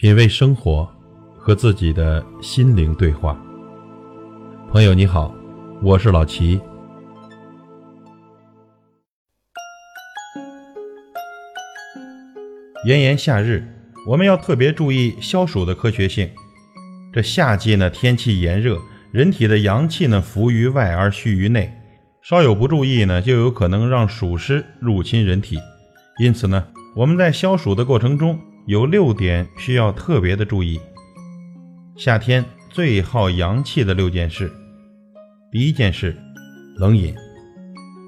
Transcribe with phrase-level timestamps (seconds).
[0.00, 0.90] 品味生活，
[1.36, 3.38] 和自己的心灵对话。
[4.70, 5.34] 朋友你好，
[5.82, 6.58] 我是老齐。
[12.86, 13.62] 炎炎夏日，
[14.08, 16.30] 我们要特别注意消暑的科学性。
[17.12, 18.78] 这夏季呢，天气炎热，
[19.12, 21.70] 人体的阳气呢浮于外而蓄于内，
[22.22, 25.58] 稍有不注意呢，就有可能让暑湿入侵人体。
[26.18, 28.40] 因此呢，我们在消暑的过程中。
[28.70, 30.80] 有六点需要特别的注意。
[31.96, 34.48] 夏天最耗阳气的六件事，
[35.50, 36.16] 第一件事，
[36.76, 37.12] 冷饮。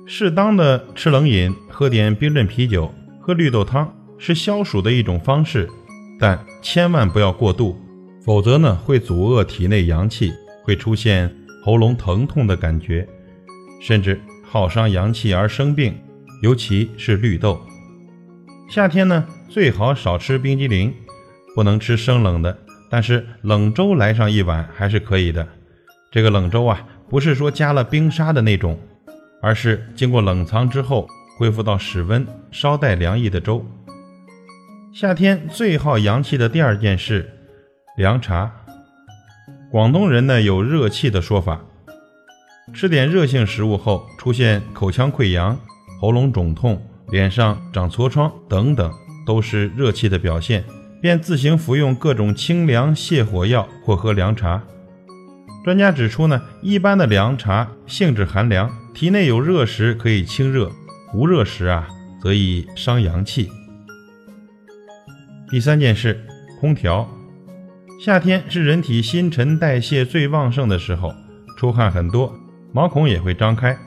[0.07, 5.69] 适当的吃冷饮，喝点冰镇啤酒，喝绿豆汤，是消暑的一种方式，
[6.21, 7.77] 但千万不要过度，
[8.25, 10.33] 否则呢会阻遏体内阳气，
[10.63, 11.29] 会出现
[11.65, 13.05] 喉咙疼痛的感觉，
[13.81, 15.93] 甚至耗伤阳气而生病，
[16.41, 17.61] 尤其是绿豆。
[18.71, 19.27] 夏天呢。
[19.53, 20.95] 最好少吃冰激凌，
[21.55, 22.57] 不能吃生冷的，
[22.89, 25.47] 但是冷粥来上一碗还是可以的。
[26.11, 28.81] 这个冷粥啊，不是说加了冰沙的那种，
[29.43, 33.63] 而是经过冷藏之后恢复到室温、稍带凉意的粥。
[34.91, 37.31] 夏天最耗阳气的第二件事，
[37.99, 38.51] 凉茶。
[39.71, 41.61] 广东人呢有热气的说法，
[42.73, 45.59] 吃点热性食物后出现口腔溃疡、
[46.01, 48.91] 喉咙肿痛、脸上长痤疮等等。
[49.27, 50.65] 都是热气的表现，
[51.01, 54.63] 便自行服用各种清凉泻火药或喝凉茶。
[55.65, 60.71] 专家指出呢，一般的凉茶性质寒凉，体内有热时可以清热，
[61.15, 61.89] 无热时啊
[62.21, 63.49] 则易伤阳气。
[65.51, 66.25] 第三件事，
[66.61, 67.09] 空调。
[68.05, 71.15] 夏天是人体新陈代谢最旺盛的时候，
[71.57, 72.35] 出汗很多，
[72.73, 73.79] 毛孔也会张开。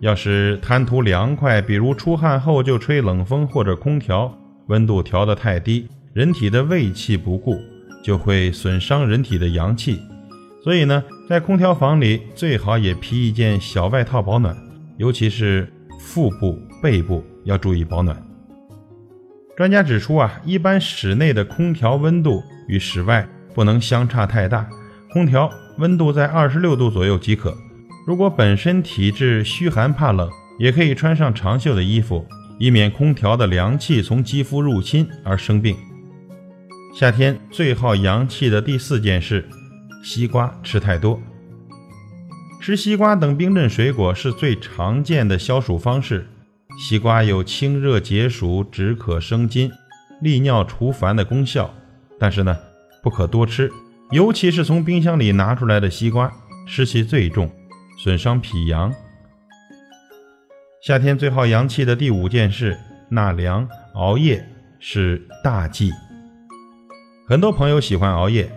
[0.00, 4.36] 要是贪图凉快，比如出汗后就吹冷风或者空调。
[4.66, 7.58] 温度调得太低，人体的胃气不顾，
[8.02, 10.00] 就会损伤人体的阳气。
[10.62, 14.56] 所以呢，在空调房里最好也披一件小外套保暖，
[14.96, 15.70] 尤其是
[16.00, 18.16] 腹部、背部要注意保暖。
[19.56, 24.68] 专家指出啊，一般室内的空调温度与室外不能相差太大，
[25.12, 27.54] 空调温度在二十六度左右即可。
[28.06, 32.26] 如果本身体质虚寒怕冷，也可以穿上长袖的衣服。
[32.58, 35.76] 以免空调的凉气从肌肤入侵而生病。
[36.94, 39.48] 夏天最耗阳气的第四件事，
[40.02, 41.20] 西瓜吃太多。
[42.60, 46.26] 吃西瓜等冰镇水果是最常见的消暑方式。
[46.78, 49.70] 西瓜有清热解暑、止渴生津、
[50.20, 51.72] 利尿除烦的功效，
[52.18, 52.56] 但是呢，
[53.02, 53.70] 不可多吃，
[54.10, 56.32] 尤其是从冰箱里拿出来的西瓜，
[56.66, 57.50] 湿气最重，
[57.98, 58.92] 损伤脾阳。
[60.86, 62.78] 夏天最耗阳气的第五件事，
[63.08, 64.46] 纳凉熬夜
[64.78, 65.90] 是大忌。
[67.26, 68.52] 很多朋友喜欢熬夜，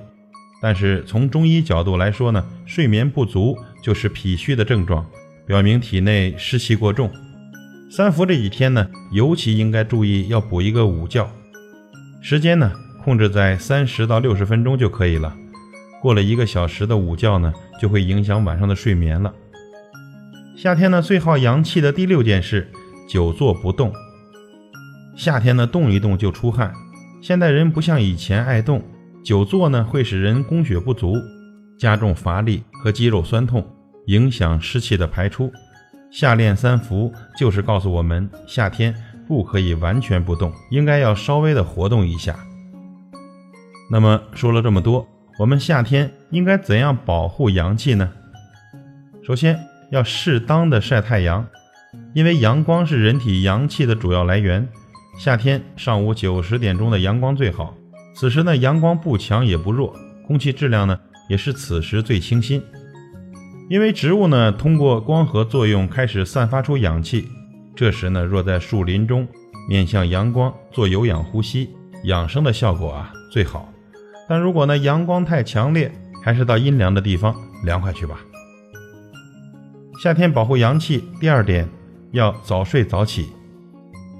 [0.61, 5.05] 但是从中医角度来说呢，睡眠不足就是脾虚的症状，
[5.45, 7.09] 表明体内湿气过重。
[7.89, 11.25] 三伏这几天呢，尤其应该注意要补一个午觉，
[12.21, 12.73] 时间呢
[13.05, 15.33] 控制在三十到六十分钟就可以了。
[16.01, 19.33] 过了一个小时的午觉呢，就会影响晚上的睡眠了。
[20.57, 22.67] 夏天呢，最耗阳气的第六件事，
[23.07, 23.93] 久坐不动。
[25.15, 26.73] 夏天呢，动一动就出汗。
[27.21, 28.81] 现代人不像以前爱动，
[29.23, 31.13] 久坐呢会使人供血不足，
[31.77, 33.63] 加重乏力和肌肉酸痛，
[34.07, 35.51] 影响湿气的排出。
[36.09, 38.95] 夏练三伏就是告诉我们，夏天
[39.27, 42.35] 不可以完全不动，应该要稍微的活动一下。
[43.91, 45.07] 那么说了这么多，
[45.37, 48.11] 我们夏天应该怎样保护阳气呢？
[49.23, 49.55] 首先。
[49.91, 51.47] 要适当的晒太阳，
[52.13, 54.67] 因为阳光是人体阳气的主要来源。
[55.17, 57.73] 夏天上午九十点钟的阳光最好，
[58.15, 59.95] 此时呢阳光不强也不弱，
[60.27, 60.99] 空气质量呢
[61.29, 62.61] 也是此时最清新。
[63.69, 67.27] 因为植物呢通过光合作用开始散发出氧气，
[67.75, 69.27] 这时呢若在树林中
[69.67, 71.69] 面向阳光做有氧呼吸，
[72.03, 73.73] 养生的效果啊最好。
[74.29, 75.91] 但如果呢阳光太强烈，
[76.23, 78.19] 还是到阴凉的地方凉快去吧。
[79.99, 81.67] 夏天保护阳气，第二点
[82.11, 83.25] 要早睡早起。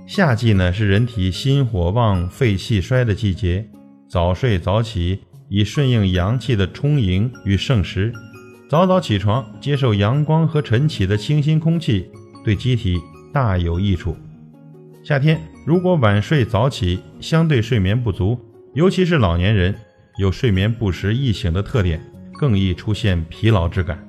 [0.07, 3.63] 夏季呢是人体心火旺、肺气衰的季节，
[4.09, 5.19] 早睡早起
[5.50, 8.12] 以顺应阳气的充盈与盛时。
[8.68, 12.09] 早早起床，接受阳光和晨起的清新空气，
[12.44, 13.00] 对机体
[13.31, 14.18] 大有益处。
[15.03, 18.39] 夏天如果晚睡早起，相对睡眠不足，
[18.73, 19.75] 尤其是老年人，
[20.18, 22.01] 有睡眠不时易醒的特点，
[22.39, 24.03] 更易出现疲劳之感。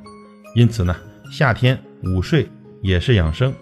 [0.54, 0.96] 因此呢。
[1.30, 2.48] 夏天午睡
[2.82, 3.52] 也是养生，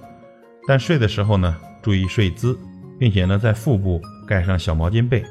[0.68, 2.56] 但睡的时候呢，注意睡姿，
[2.98, 5.24] 并且呢，在腹部盖上小毛巾被，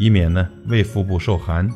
[0.00, 1.68] 以免呢胃腹部受寒。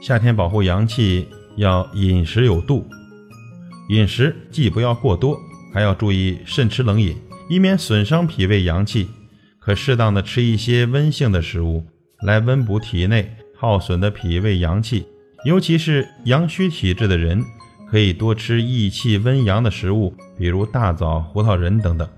[0.00, 1.26] 夏天保护阳气
[1.56, 2.86] 要饮食有度，
[3.88, 5.36] 饮食既不要过多，
[5.72, 7.16] 还要注意慎吃冷饮，
[7.50, 9.08] 以免损伤脾胃阳气。
[9.58, 11.84] 可适当的吃一些温性的食物，
[12.20, 15.06] 来温补体内耗损的脾胃阳气。
[15.46, 17.42] 尤其是阳虚体质的人，
[17.90, 22.08] 可以多吃益气温阳的食物，比如大枣、胡桃仁等等。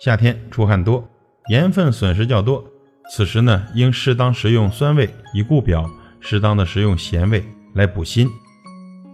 [0.00, 1.08] 夏天出汗多，
[1.48, 2.64] 盐分损失较多，
[3.10, 5.90] 此时呢，应适当食用酸味以固表，
[6.20, 7.44] 适当的食用咸味
[7.74, 8.28] 来补心。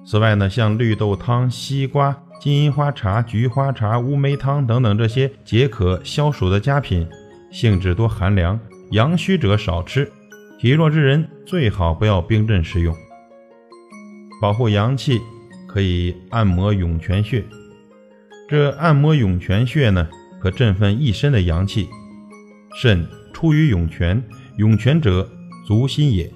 [0.07, 2.17] 此外呢，像绿豆汤、西瓜。
[2.39, 7.09] 金银花茶、菊花茶、乌梅汤等等这些解渴消暑的佳品，
[7.51, 8.61] 性质多寒凉，
[8.91, 10.12] 阳虚者少吃，
[10.61, 12.95] 体弱之人最好不要冰镇食用。
[14.41, 15.21] 保护阳气，
[15.67, 17.44] 可以按摩涌泉穴。
[18.49, 20.09] 这按摩涌泉穴呢，
[20.41, 21.88] 可振奋一身的阳气。
[22.77, 24.23] 肾出于涌泉，
[24.59, 25.29] 涌泉者
[25.67, 26.31] 足心也。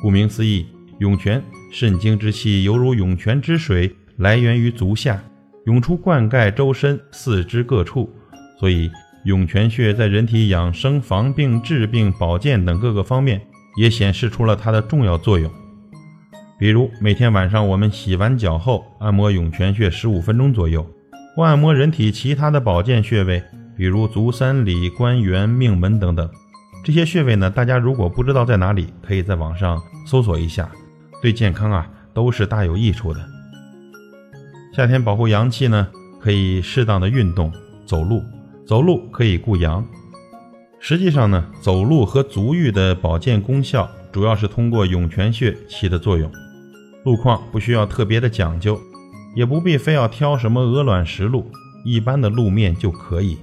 [0.00, 0.66] 顾名思义，
[1.00, 1.42] 涌泉，
[1.72, 3.94] 肾经之气犹如涌泉之水。
[4.16, 5.22] 来源于足下，
[5.66, 8.12] 涌出灌溉周身四肢各处，
[8.58, 8.90] 所以
[9.24, 13.40] 涌泉穴在人体养生、防病、治病、保健等各个方面
[13.76, 15.48] 也显示出了它的重要作用。
[16.58, 20.84] 比如每天晚上我们洗完脚后按摩涌泉穴十五分钟左右，
[21.36, 23.40] 或按摩人体其他的保健穴位，
[23.76, 26.28] 比如足三里、关元、命门等等。
[26.84, 30.68] 这些穴位呢，大家如果不知道在哪里，可以在网上搜索一下，
[31.22, 33.20] 对健康啊都是大有益处的。
[34.74, 35.86] 夏天保护阳气呢，
[36.20, 37.52] 可以适当的运动，
[37.86, 38.20] 走路，
[38.66, 39.86] 走路可以固阳。
[40.80, 46.28] 实际上呢，走路和足浴的保健功效，主要是通过涌泉穴起的作用。
[47.04, 48.78] 路况不需要特别的讲究，
[49.34, 51.50] 也不必非要挑什么鹅卵石路，
[51.84, 53.38] 一般的路面就可以。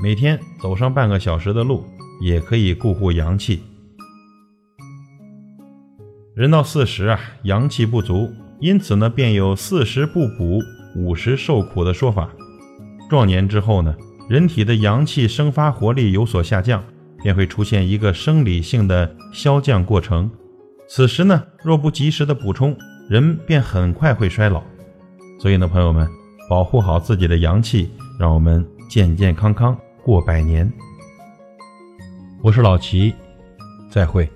[0.00, 1.84] 每天走上半个小时的路，
[2.20, 3.62] 也可以固护阳气。
[6.34, 8.28] 人到四十啊，阳气不足。
[8.60, 10.60] 因此呢，便有四十不补，
[10.96, 12.30] 五十受苦的说法。
[13.10, 13.94] 壮年之后呢，
[14.28, 16.82] 人体的阳气生发活力有所下降，
[17.22, 20.30] 便会出现一个生理性的消降过程。
[20.88, 22.74] 此时呢，若不及时的补充，
[23.08, 24.62] 人便很快会衰老。
[25.38, 26.08] 所以呢，朋友们，
[26.48, 30.70] 保护好自己的阳气，让我们健健康康过百年。
[32.42, 33.14] 我是老齐，
[33.90, 34.28] 再会。